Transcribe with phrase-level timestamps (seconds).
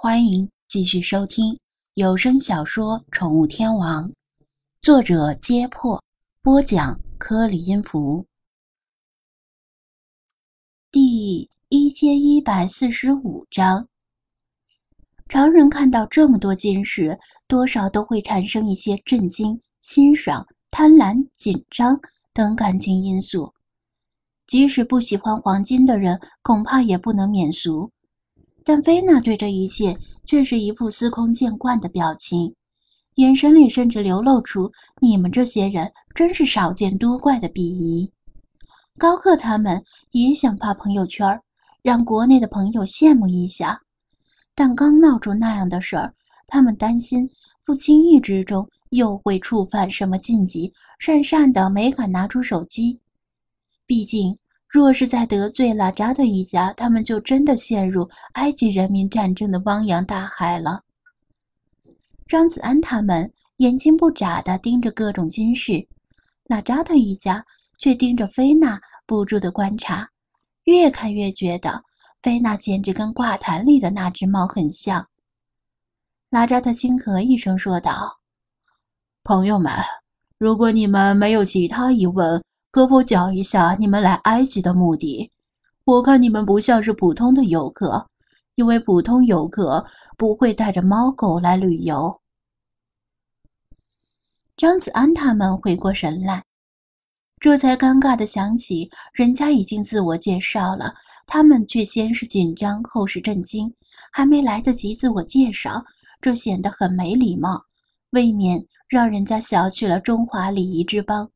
[0.00, 1.58] 欢迎继续收听
[1.94, 4.08] 有声小说《宠物天王》，
[4.80, 6.00] 作者：揭破，
[6.40, 8.24] 播讲：科里音符，
[10.92, 13.88] 第一千一百四十五章。
[15.28, 17.18] 常人看到这么多金饰，
[17.48, 22.00] 多少都会产生一些震惊、欣赏、贪婪、紧张
[22.32, 23.52] 等感情因素。
[24.46, 27.90] 即使不喜欢黄金的人，恐怕也不能免俗。
[28.68, 32.54] 但菲娜对这一切却是一副司空见惯的表情，
[33.14, 38.12] 眼神里甚至流露出“你们这些人真是少见多怪”的鄙夷。
[38.98, 41.26] 高克他们也想发朋友圈，
[41.80, 43.80] 让国内的朋友羡慕一下，
[44.54, 46.12] 但刚闹出那样的事儿，
[46.46, 47.26] 他们担心
[47.64, 53.00] 不经意之中又会触犯什么禁忌，讪讪的没敢拿出手机。
[53.86, 54.36] 毕竟，
[54.68, 60.82] 若是在得罪拉扎特一家，他们就真的陷入埃及人民战争的汪洋大海了。
[62.26, 65.88] 张子安他们眼睛不眨地盯着各种金饰，
[66.44, 67.42] 拉扎特一家
[67.78, 70.06] 却盯着菲娜，不住地观察，
[70.64, 71.82] 越看越觉得
[72.20, 75.08] 菲娜简直跟挂毯里的那只猫很像。
[76.28, 78.18] 拉扎特轻咳一声说道
[79.24, 79.72] ：“朋友们，
[80.36, 82.38] 如果你们没有其他疑问。”
[82.78, 85.28] 可否讲一下你们来埃及的目的？
[85.82, 88.06] 我看你们不像是普通的游客，
[88.54, 89.84] 因为普通游客
[90.16, 92.20] 不会带着猫狗来旅游。
[94.56, 96.44] 张子安他们回过神来，
[97.40, 100.94] 这才尴尬的想起人家已经自我介绍了，
[101.26, 103.74] 他们却先是紧张后是震惊，
[104.12, 105.84] 还没来得及自我介绍，
[106.20, 107.60] 这显得很没礼貌，
[108.10, 111.28] 未免让人家小觑了中华礼仪之邦。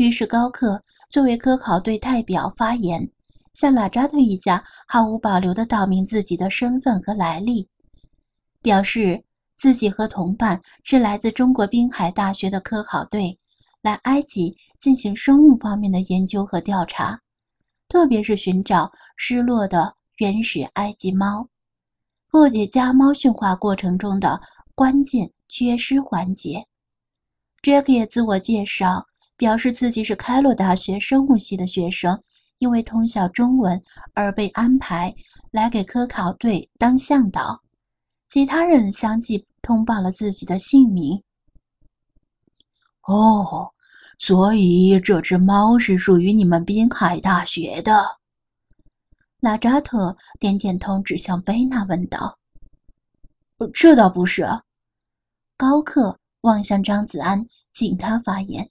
[0.00, 3.06] 于是高克作为科考队代表发言，
[3.52, 7.68] 向拉扎特一家毫无保留地道明自己的身份和来历，
[8.62, 9.22] 表示
[9.58, 13.38] 自己和同伴是来自中国滨海大学的科考队，
[13.82, 17.20] 来埃及进行生物方面的研究和调查，
[17.86, 21.46] 特别是寻找失落的原始埃及猫，
[22.30, 24.40] 破解家猫驯化过程中的
[24.74, 26.64] 关键缺失环节。
[27.62, 29.04] Jack 也自我介绍。
[29.40, 32.22] 表示自己是开罗大学生物系的学生，
[32.58, 35.14] 因为通晓中文而被安排
[35.50, 37.58] 来给科考队当向导。
[38.28, 41.22] 其他人相继通报了自己的姓名。
[43.04, 43.72] 哦，
[44.18, 48.04] 所以这只猫是属于你们滨海大学的。
[49.40, 52.38] 拉扎特点点头，指向贝娜问道
[53.72, 54.46] ：“这倒不是。”
[55.56, 57.42] 高克望向张子安，
[57.72, 58.70] 请他发言。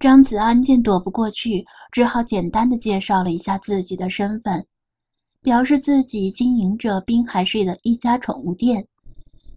[0.00, 1.62] 张子安见躲不过去，
[1.92, 4.66] 只好简单的介绍了一下自己的身份，
[5.42, 8.82] 表示自己经营着滨海市的一家宠物店，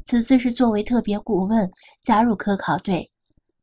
[0.06, 1.72] 此次是作为特别顾问
[2.04, 3.10] 加入科考队，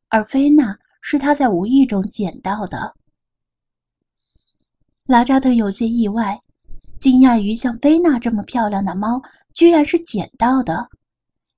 [0.09, 2.95] 而菲娜是他在无意中捡到的。
[5.05, 6.35] 拉扎特有些意外，
[6.99, 9.21] 惊讶于像菲娜这么漂亮的猫
[9.53, 10.87] 居然是捡到的，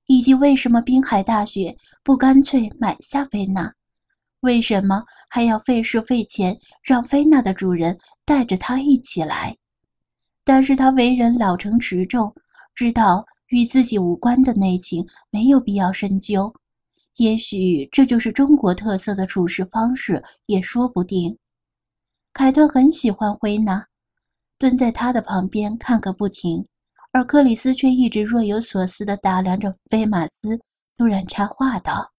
[0.08, 1.74] 以及为什么滨海大学
[2.04, 3.74] 不干脆买下菲娜。
[4.44, 9.56] 为什么还要费事费钱让菲娜的主人带着他一起来？
[10.44, 12.34] 但是他为人老成持重，
[12.76, 16.54] 知道与自己无关的内情没有必要深究。
[17.18, 21.38] 也许这就是中国特色的处事方式，也说不定。
[22.34, 23.86] 凯特很喜欢菲娜，
[24.58, 26.66] 蹲在他的旁边看个不停，
[27.14, 30.60] 而克里斯却一直若有所思地打量着菲马斯。
[30.98, 32.13] 突然插话道。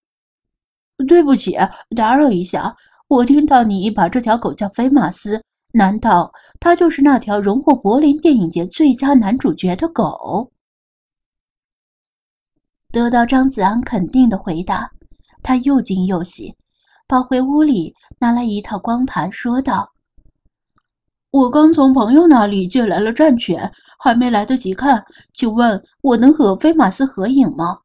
[1.06, 1.56] 对不起，
[1.96, 2.74] 打扰一下。
[3.08, 10.50] 我听到你把这条狗叫菲马斯，难道它就是那条荣获柏林电影节最佳男主角的狗？
[12.90, 14.90] 得到张子安肯定的回答，
[15.42, 16.54] 他又惊又喜，
[17.08, 19.92] 跑回屋里拿来一套光盘，说道
[21.30, 27.80] ：“我刚从朋友那里借来了战犬，还没来得及看，请问我能和菲马斯合影吗？”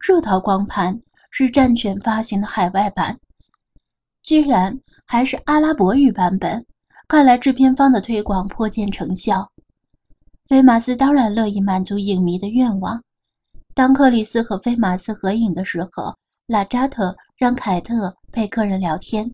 [0.00, 1.00] 这套光盘。
[1.30, 3.18] 是战犬发行的海外版，
[4.22, 6.64] 居然还是阿拉伯语版本。
[7.08, 9.50] 看来制片方的推广颇见成效。
[10.46, 13.02] 菲马斯当然乐意满足影迷的愿望。
[13.74, 16.14] 当克里斯和菲马斯合影的时候，
[16.46, 19.32] 拉扎特让凯特陪客人聊天，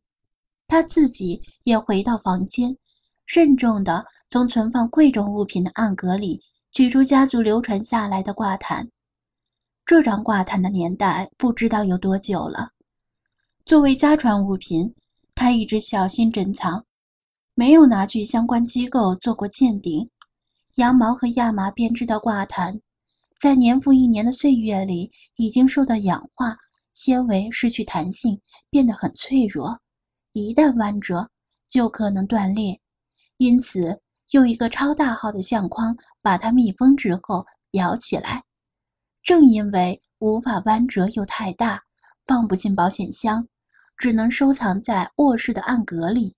[0.69, 2.75] 他自己也回到房间，
[3.27, 6.41] 慎重地从存放贵重物品的暗格里
[6.73, 8.89] 取出家族流传下来的挂毯。
[9.87, 12.71] 这张挂毯的年代不知道有多久了。
[13.65, 14.93] 作为家传物品，
[15.33, 16.85] 他一直小心珍藏，
[17.55, 20.11] 没有拿去相关机构做过鉴定。
[20.75, 22.81] 羊毛和亚麻编织的挂毯，
[23.39, 26.57] 在年复一年的岁月里，已经受到氧化，
[26.93, 29.79] 纤维失去弹性，变得很脆弱，
[30.33, 31.31] 一旦弯折，
[31.69, 32.77] 就可能断裂。
[33.37, 34.01] 因此，
[34.33, 38.43] 用一个超大号的相框把它密封之后裱起来。
[39.27, 41.83] 正因为无法弯折又太大，
[42.27, 43.45] 放不进保险箱，
[43.99, 46.37] 只能收藏在卧室的暗格里。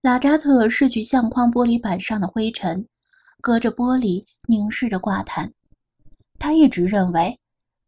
[0.00, 2.86] 拉扎特拭去相框玻璃板上的灰尘，
[3.40, 5.52] 隔着玻璃凝视着挂毯。
[6.38, 7.36] 他一直认为，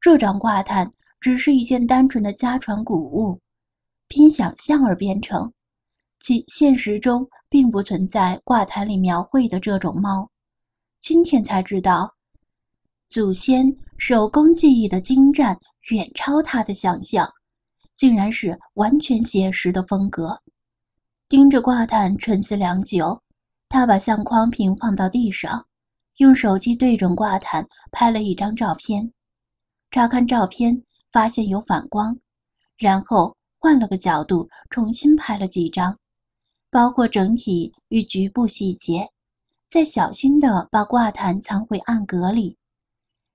[0.00, 0.90] 这张挂毯
[1.20, 3.40] 只是一件单纯的家传古物，
[4.08, 5.52] 凭想象而编成，
[6.18, 10.28] 其现实中并不存在挂毯里描绘的这种猫。
[11.00, 12.12] 今天才知道，
[13.12, 15.54] 祖先手工技艺的精湛
[15.90, 17.30] 远超他的想象，
[17.94, 20.40] 竟然是完全写实的风格。
[21.28, 23.20] 盯着挂毯沉思良久，
[23.68, 25.62] 他把相框平放到地上，
[26.16, 29.12] 用手机对准挂毯拍了一张照片。
[29.90, 30.82] 查看照片，
[31.12, 32.18] 发现有反光，
[32.78, 35.94] 然后换了个角度重新拍了几张，
[36.70, 39.06] 包括整体与局部细节，
[39.68, 42.56] 再小心地把挂毯藏回暗格里。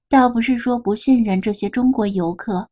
[0.09, 2.67] 倒不是说不信任这些中国游客，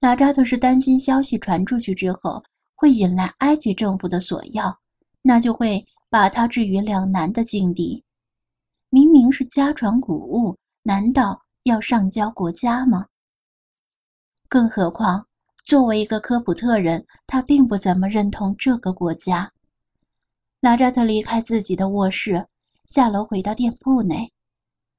[0.00, 2.42] 拉扎特是担心消息传出去之后。
[2.80, 4.78] 会引来埃及政府的索要，
[5.20, 8.04] 那就会把他置于两难的境地。
[8.88, 13.04] 明明是家传古物，难道要上交国家吗？
[14.48, 15.26] 更何况，
[15.64, 19.50] 作为一个科普特人，他并不怎么认同这个国家。
[20.60, 22.46] 拉扎特离开自己的卧室，
[22.86, 24.32] 下楼回到店铺内。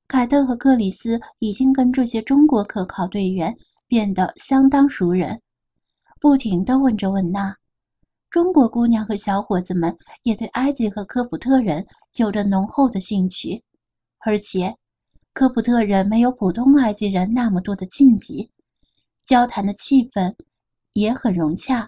[0.09, 3.55] 凯特和克里斯已经跟这些中国科考队员
[3.87, 5.39] 变得相当熟人，
[6.19, 7.55] 不停地问着问那。
[8.31, 11.85] 中国姑娘和小伙子们也对埃及和科普特人
[12.15, 13.63] 有着浓厚的兴趣，
[14.17, 14.75] 而且
[15.31, 18.49] 科普特人没有普通埃及人那么多的禁忌，
[19.27, 20.33] 交谈的气氛
[20.93, 21.87] 也很融洽。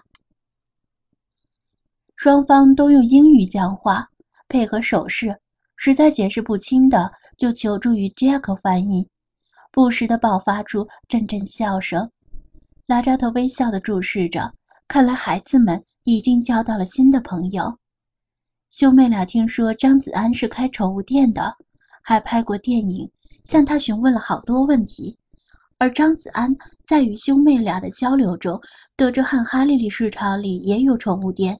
[2.14, 4.08] 双方都用英语讲话，
[4.46, 5.36] 配合手势，
[5.74, 7.10] 实在解释不清的
[7.42, 9.04] 就求助于杰克翻译，
[9.72, 12.08] 不时的爆发出阵阵笑声。
[12.86, 14.54] 拉扎特微笑的注视着，
[14.86, 15.82] 看来孩子们。
[16.04, 17.76] 已经交到了新的朋友，
[18.70, 21.52] 兄妹俩听说张子安是开宠物店的，
[22.00, 23.08] 还拍过电影，
[23.44, 25.16] 向他询问了好多问题。
[25.78, 26.52] 而张子安
[26.86, 28.60] 在与兄妹俩的交流中，
[28.96, 31.58] 得知汉哈利利市场里也有宠物店，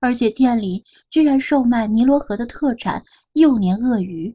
[0.00, 3.02] 而且店里居然售卖尼罗河的特产
[3.32, 4.34] 幼年鳄鱼。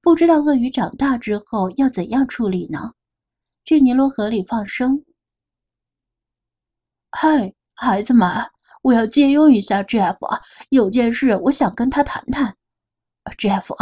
[0.00, 2.92] 不知道鳄鱼长大之后要怎样处理呢？
[3.64, 5.04] 去尼罗河里放生？
[7.10, 7.54] 嗨。
[7.82, 8.28] 孩子们，
[8.82, 10.18] 我要借用一下 Jeff，
[10.68, 12.54] 有件事我想跟他谈谈。
[13.38, 13.74] Jeff，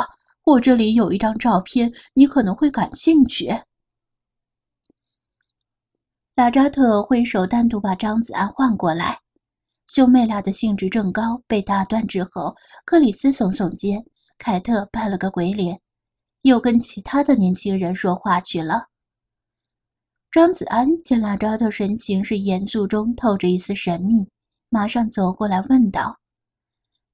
[0.44, 3.48] 我这里有一张照片，你可能会感兴趣。
[6.36, 9.18] 拉扎特挥手单独把张子安换过来，
[9.88, 12.54] 兄妹俩的兴致正高，被打断之后，
[12.84, 14.06] 克里斯耸耸肩，
[14.38, 15.80] 凯特扮了个鬼脸，
[16.42, 18.86] 又跟其他的年轻人说话去了。
[20.30, 24.28] 张子安见拉扎特神情是严肃中透着一丝神秘，
[24.68, 26.18] 马上走过来问道：“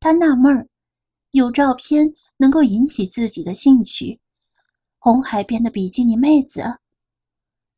[0.01, 0.69] 他纳闷儿，
[1.31, 4.21] 有照片能够引起自己的兴趣，
[4.99, 6.79] 红海边的比基尼妹子。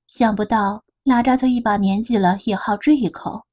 [0.06, 3.44] 想不到拉扎特一把年纪了也好这一口。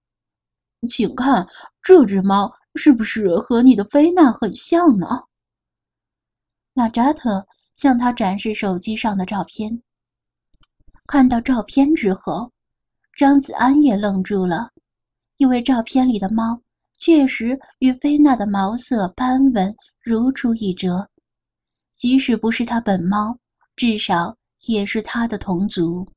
[0.89, 1.47] 请看
[1.81, 5.07] 这只猫是不是和你的菲娜很像呢？”
[6.73, 7.45] 拉扎特
[7.75, 9.81] 向他展示手机上的照片。
[11.07, 12.51] 看到照片之后，
[13.17, 14.69] 张子安也愣住了，
[15.37, 16.61] 因为照片里的猫
[16.99, 21.09] 确实与菲娜的毛色斑纹如出一辙，
[21.97, 23.37] 即使不是他本猫，
[23.75, 24.37] 至少
[24.67, 26.07] 也是他的同族。